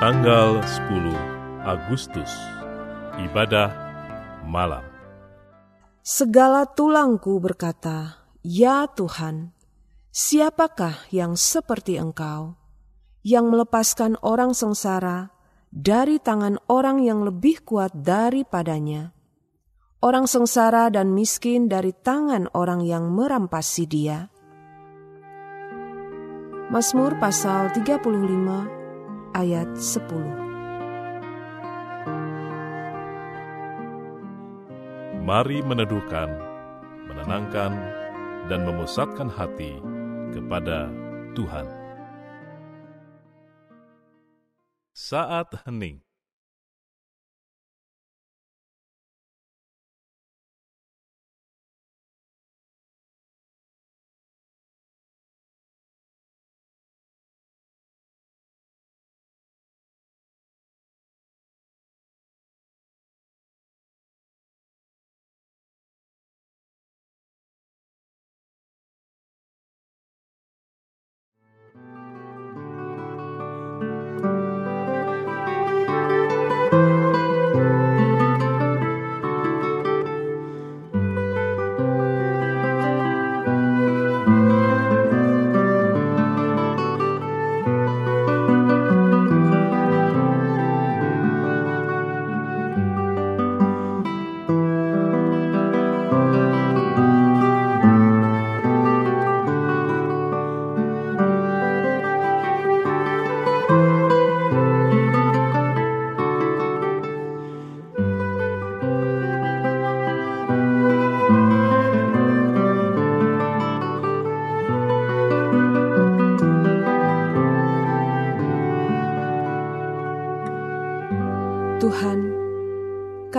Tanggal 0.00 0.64
10 0.64 1.12
Agustus. 1.60 2.32
Ibadah 3.20 3.68
Malam. 4.48 4.80
Segala 6.00 6.64
tulangku 6.64 7.36
berkata, 7.36 8.16
Ya 8.40 8.88
Tuhan, 8.88 9.52
siapakah 10.08 11.04
yang 11.12 11.36
seperti 11.36 12.00
Engkau, 12.00 12.56
yang 13.28 13.52
melepaskan 13.52 14.16
orang 14.24 14.56
sengsara 14.56 15.36
dari 15.68 16.16
tangan 16.16 16.56
orang 16.64 17.04
yang 17.04 17.20
lebih 17.20 17.60
kuat 17.68 17.92
daripadanya, 17.92 19.12
orang 20.00 20.24
sengsara 20.24 20.88
dan 20.88 21.12
miskin 21.12 21.68
dari 21.68 21.92
tangan 21.92 22.48
orang 22.56 22.80
yang 22.88 23.12
merampasi 23.12 23.84
dia? 23.84 24.32
Mazmur 26.72 27.20
pasal 27.20 27.68
35 27.76 28.79
ayat 29.34 29.70
10 29.78 30.50
Mari 35.22 35.62
meneduhkan, 35.62 36.26
menenangkan, 37.06 37.70
dan 38.50 38.66
memusatkan 38.66 39.30
hati 39.30 39.78
kepada 40.34 40.90
Tuhan. 41.38 41.70
Saat 44.90 45.54
hening 45.62 46.02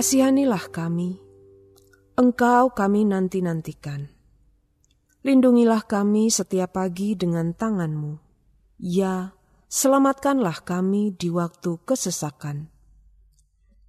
kasihanilah 0.00 0.72
kami. 0.72 1.20
Engkau 2.16 2.72
kami 2.72 3.04
nanti-nantikan. 3.04 4.08
Lindungilah 5.20 5.84
kami 5.84 6.32
setiap 6.32 6.80
pagi 6.80 7.12
dengan 7.12 7.52
tanganmu. 7.52 8.16
Ya, 8.80 9.36
selamatkanlah 9.68 10.64
kami 10.64 11.12
di 11.12 11.28
waktu 11.28 11.84
kesesakan. 11.84 12.72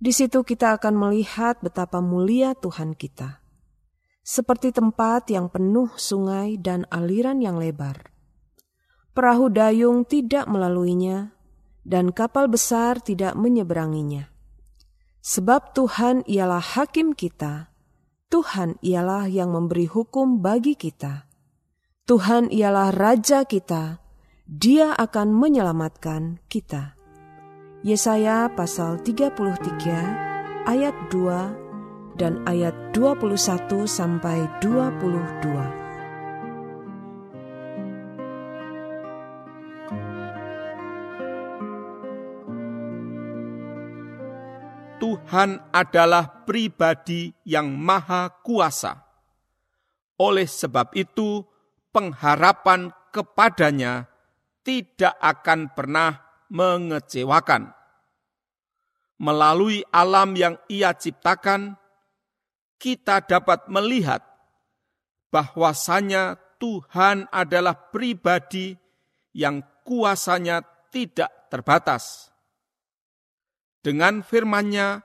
Di 0.03 0.11
situ 0.11 0.43
kita 0.43 0.75
akan 0.75 0.99
melihat 0.99 1.63
betapa 1.63 2.03
mulia 2.03 2.59
Tuhan 2.59 2.91
kita. 2.91 3.39
Seperti 4.19 4.75
tempat 4.75 5.31
yang 5.31 5.47
penuh 5.47 5.95
sungai 5.95 6.59
dan 6.59 6.83
aliran 6.91 7.39
yang 7.39 7.55
lebar. 7.55 8.11
Perahu 9.15 9.47
dayung 9.47 10.03
tidak 10.03 10.43
melaluinya, 10.51 11.31
dan 11.87 12.11
kapal 12.11 12.51
besar 12.51 12.99
tidak 12.99 13.31
menyeberanginya. 13.39 14.30
Sebab 15.21 15.77
Tuhan 15.77 16.25
ialah 16.25 16.61
hakim 16.61 17.13
kita, 17.13 17.69
Tuhan 18.33 18.81
ialah 18.81 19.29
yang 19.29 19.53
memberi 19.53 19.85
hukum 19.85 20.41
bagi 20.41 20.73
kita. 20.73 21.29
Tuhan 22.09 22.49
ialah 22.49 22.89
raja 22.89 23.45
kita, 23.45 24.01
Dia 24.49 24.97
akan 24.97 25.31
menyelamatkan 25.31 26.41
kita. 26.49 26.97
Yesaya 27.85 28.49
pasal 28.49 28.97
33 29.05 30.65
ayat 30.65 30.95
2 31.13 32.17
dan 32.17 32.41
ayat 32.49 32.73
21 32.93 33.85
sampai 33.89 34.49
22. 34.59 35.80
Tuhan 45.01 45.57
adalah 45.73 46.45
pribadi 46.45 47.33
yang 47.41 47.73
maha 47.73 48.29
kuasa. 48.45 49.01
Oleh 50.21 50.45
sebab 50.45 50.93
itu, 50.93 51.41
pengharapan 51.89 52.93
kepadanya 53.09 54.05
tidak 54.61 55.17
akan 55.17 55.73
pernah 55.73 56.21
mengecewakan. 56.53 57.73
Melalui 59.17 59.81
alam 59.89 60.37
yang 60.37 60.61
ia 60.69 60.93
ciptakan, 60.93 61.81
kita 62.77 63.25
dapat 63.25 63.65
melihat 63.73 64.21
bahwasanya 65.33 66.37
Tuhan 66.61 67.25
adalah 67.33 67.89
pribadi 67.89 68.77
yang 69.33 69.65
kuasanya 69.81 70.61
tidak 70.93 71.49
terbatas 71.49 72.30
dengan 73.81 74.21
firman-Nya, 74.21 75.01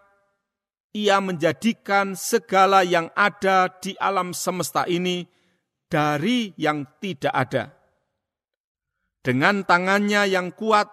ia 0.96 1.16
menjadikan 1.20 2.16
segala 2.16 2.84
yang 2.84 3.12
ada 3.16 3.68
di 3.80 3.96
alam 4.00 4.32
semesta 4.36 4.84
ini 4.88 5.24
dari 5.88 6.52
yang 6.56 6.84
tidak 7.00 7.34
ada. 7.36 7.64
Dengan 9.20 9.64
tangannya 9.64 10.28
yang 10.28 10.52
kuat, 10.52 10.88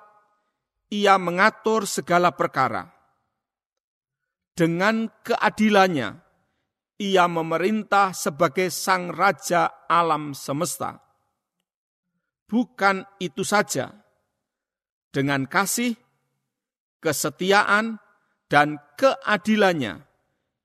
ia 0.92 1.16
mengatur 1.20 1.88
segala 1.88 2.36
perkara. 2.36 2.88
Dengan 4.56 5.08
keadilannya, 5.24 6.24
ia 7.00 7.26
memerintah 7.28 8.16
sebagai 8.16 8.72
sang 8.72 9.12
raja 9.12 9.88
alam 9.92 10.32
semesta. 10.32 11.04
Bukan 12.48 13.08
itu 13.18 13.42
saja, 13.42 13.92
dengan 15.10 15.50
kasih 15.50 16.03
kesetiaan, 17.04 18.00
dan 18.48 18.80
keadilannya, 18.96 20.08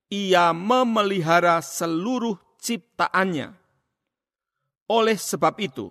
ia 0.07 0.55
memelihara 0.55 1.59
seluruh 1.59 2.39
ciptaannya. 2.63 3.59
Oleh 4.87 5.19
sebab 5.19 5.59
itu, 5.59 5.91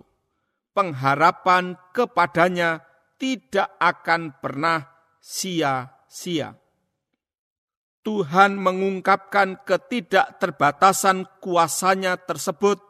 pengharapan 0.72 1.76
kepadanya 1.92 2.80
tidak 3.20 3.68
akan 3.76 4.32
pernah 4.40 4.86
sia-sia. 5.20 6.54
Tuhan 8.06 8.56
mengungkapkan 8.56 9.60
ketidakterbatasan 9.68 11.28
kuasanya 11.44 12.16
tersebut 12.16 12.80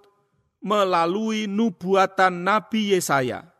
melalui 0.62 1.50
nubuatan 1.50 2.44
Nabi 2.46 2.94
Yesaya 2.94 3.50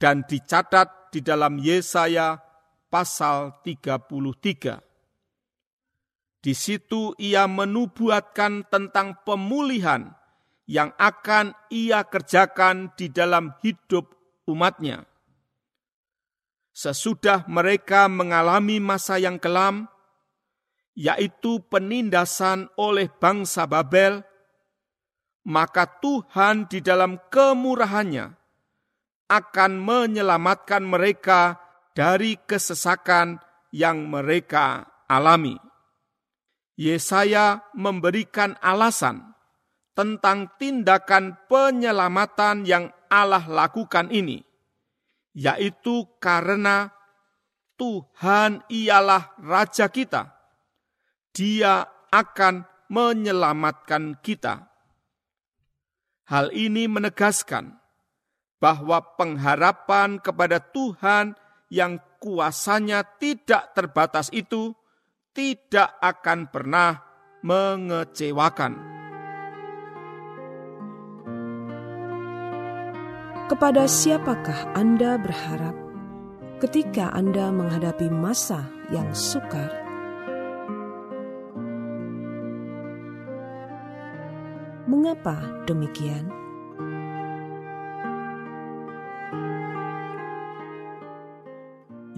dan 0.00 0.26
dicatat 0.26 1.12
di 1.14 1.20
dalam 1.22 1.60
Yesaya 1.60 2.49
pasal 2.90 3.62
33. 3.62 4.82
Di 6.42 6.52
situ 6.56 7.14
ia 7.16 7.46
menubuatkan 7.46 8.66
tentang 8.66 9.22
pemulihan 9.22 10.10
yang 10.66 10.90
akan 10.98 11.54
ia 11.70 12.02
kerjakan 12.02 12.90
di 12.98 13.06
dalam 13.12 13.54
hidup 13.62 14.10
umatnya. 14.50 15.06
Sesudah 16.74 17.44
mereka 17.44 18.08
mengalami 18.08 18.80
masa 18.80 19.20
yang 19.20 19.36
kelam, 19.36 19.84
yaitu 20.96 21.60
penindasan 21.68 22.72
oleh 22.80 23.12
bangsa 23.20 23.68
Babel, 23.68 24.24
maka 25.44 25.84
Tuhan 26.00 26.72
di 26.72 26.80
dalam 26.80 27.20
kemurahannya 27.28 28.32
akan 29.28 29.72
menyelamatkan 29.76 30.82
mereka 30.82 31.59
dari 31.94 32.38
kesesakan 32.38 33.38
yang 33.74 34.06
mereka 34.10 34.86
alami. 35.10 35.58
Yesaya 36.80 37.60
memberikan 37.76 38.56
alasan 38.64 39.36
tentang 39.92 40.48
tindakan 40.56 41.36
penyelamatan 41.44 42.64
yang 42.64 42.88
Allah 43.12 43.44
lakukan 43.44 44.08
ini, 44.08 44.40
yaitu 45.36 46.08
karena 46.22 46.88
Tuhan 47.76 48.64
ialah 48.72 49.36
Raja 49.44 49.92
kita. 49.92 50.32
Dia 51.36 51.84
akan 52.08 52.64
menyelamatkan 52.88 54.18
kita. 54.24 54.66
Hal 56.26 56.54
ini 56.54 56.86
menegaskan 56.86 57.76
bahwa 58.62 59.02
pengharapan 59.18 60.20
kepada 60.22 60.60
Tuhan 60.60 61.34
yang 61.70 62.02
kuasanya 62.18 63.06
tidak 63.16 63.72
terbatas 63.72 64.28
itu 64.34 64.74
tidak 65.30 65.94
akan 66.02 66.50
pernah 66.50 66.98
mengecewakan. 67.46 68.74
Kepada 73.46 73.86
siapakah 73.90 74.74
Anda 74.78 75.18
berharap 75.18 75.74
ketika 76.62 77.10
Anda 77.14 77.50
menghadapi 77.50 78.06
masa 78.06 78.66
yang 78.94 79.10
sukar? 79.10 79.70
Mengapa 84.86 85.38
demikian? 85.66 86.39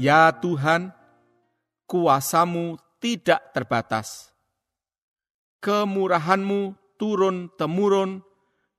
Ya 0.03 0.35
Tuhan, 0.35 0.91
kuasamu 1.87 2.75
tidak 2.99 3.55
terbatas. 3.55 4.35
Kemurahanmu 5.63 6.75
turun-temurun 6.99 8.19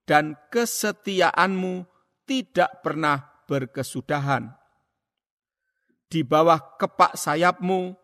dan 0.04 0.36
kesetiaanmu 0.52 1.88
tidak 2.28 2.84
pernah 2.84 3.24
berkesudahan. 3.48 4.52
Di 6.12 6.28
bawah 6.28 6.60
kepak 6.76 7.16
sayapmu, 7.16 7.96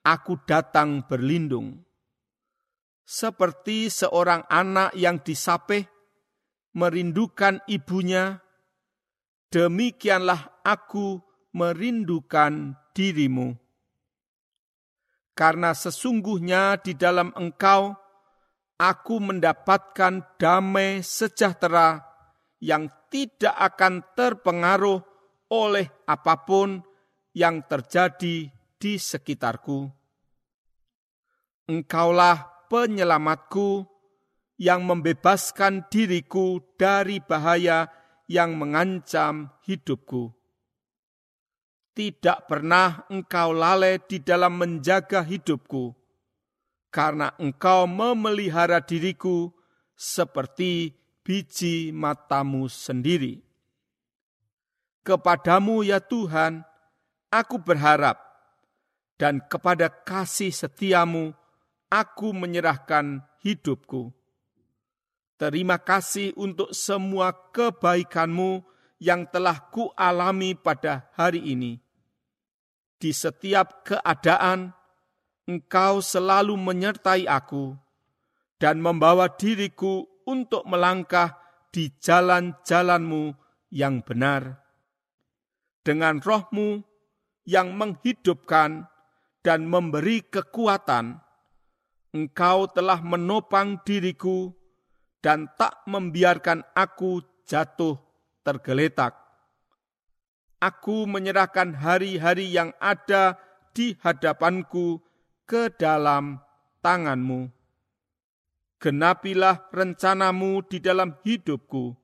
aku 0.00 0.40
datang 0.48 1.04
berlindung. 1.04 1.76
Seperti 3.04 3.92
seorang 3.92 4.48
anak 4.48 4.96
yang 4.96 5.20
disapeh, 5.20 5.84
merindukan 6.72 7.60
ibunya, 7.68 8.40
demikianlah 9.52 10.64
aku 10.64 11.20
merindukan 11.52 12.76
dirimu. 12.96 13.56
Karena 15.32 15.72
sesungguhnya 15.72 16.76
di 16.80 16.92
dalam 16.92 17.32
engkau, 17.32 17.96
aku 18.76 19.16
mendapatkan 19.16 20.36
damai 20.36 21.00
sejahtera 21.00 22.04
yang 22.60 22.88
tidak 23.08 23.56
akan 23.56 24.04
terpengaruh 24.12 25.00
oleh 25.52 25.88
apa 26.04 26.34
pun 26.44 26.80
yang 27.32 27.64
terjadi 27.64 28.48
di 28.76 28.92
sekitarku. 29.00 29.88
Engkaulah 31.68 32.68
penyelamatku 32.68 33.86
yang 34.60 34.84
membebaskan 34.84 35.88
diriku 35.88 36.60
dari 36.76 37.18
bahaya 37.22 37.88
yang 38.28 38.54
mengancam 38.58 39.50
hidupku. 39.64 40.41
Tidak 41.92 42.48
pernah 42.48 43.04
engkau 43.12 43.52
lalai 43.52 44.00
di 44.00 44.16
dalam 44.16 44.56
menjaga 44.56 45.20
hidupku, 45.20 45.92
karena 46.88 47.36
engkau 47.36 47.84
memelihara 47.84 48.80
diriku 48.80 49.52
seperti 49.92 50.96
biji 51.20 51.92
matamu 51.92 52.64
sendiri. 52.72 53.44
Kepadamu 55.04 55.84
ya 55.84 56.00
Tuhan, 56.00 56.64
aku 57.28 57.60
berharap, 57.60 58.16
dan 59.20 59.44
kepada 59.44 59.92
kasih 59.92 60.48
setiamu 60.48 61.36
aku 61.92 62.32
menyerahkan 62.32 63.20
hidupku. 63.44 64.16
Terima 65.36 65.76
kasih 65.76 66.32
untuk 66.38 66.70
semua 66.70 67.34
kebaikanmu 67.50 68.62
yang 69.02 69.26
telah 69.26 69.58
kualami 69.74 70.54
pada 70.54 71.10
hari 71.18 71.42
ini. 71.42 71.81
Di 73.02 73.10
setiap 73.10 73.82
keadaan, 73.82 74.70
engkau 75.50 75.98
selalu 75.98 76.54
menyertai 76.54 77.26
aku 77.26 77.74
dan 78.62 78.78
membawa 78.78 79.26
diriku 79.26 80.06
untuk 80.22 80.62
melangkah 80.70 81.34
di 81.74 81.90
jalan-jalanmu 81.98 83.34
yang 83.74 84.06
benar. 84.06 84.62
Dengan 85.82 86.22
rohmu 86.22 86.78
yang 87.42 87.74
menghidupkan 87.74 88.86
dan 89.42 89.66
memberi 89.66 90.22
kekuatan, 90.22 91.18
engkau 92.14 92.70
telah 92.70 93.02
menopang 93.02 93.82
diriku 93.82 94.54
dan 95.18 95.50
tak 95.58 95.82
membiarkan 95.90 96.62
aku 96.70 97.18
jatuh 97.50 97.98
tergeletak. 98.46 99.21
Aku 100.62 101.10
menyerahkan 101.10 101.74
hari-hari 101.74 102.54
yang 102.54 102.70
ada 102.78 103.34
di 103.74 103.98
hadapanku 103.98 105.02
ke 105.42 105.74
dalam 105.74 106.38
tanganmu 106.78 107.50
genapilah 108.82 109.70
rencanamu 109.70 110.66
di 110.66 110.82
dalam 110.82 111.14
hidupku. 111.22 111.94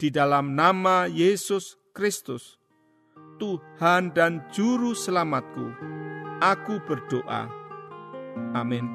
Di 0.00 0.08
dalam 0.08 0.56
nama 0.56 1.04
Yesus 1.04 1.76
Kristus, 1.92 2.56
Tuhan 3.36 4.16
dan 4.16 4.40
Juru 4.48 4.96
Selamatku, 4.96 5.76
aku 6.40 6.80
berdoa. 6.88 7.52
Amin. 8.56 8.88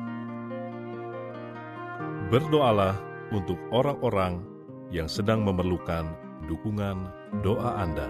Berdoalah 2.34 2.98
untuk 3.30 3.62
orang-orang 3.70 4.42
yang 4.90 5.06
sedang 5.06 5.46
memerlukan 5.46 6.10
dukungan 6.50 7.14
doa 7.46 7.86
Anda. 7.86 8.10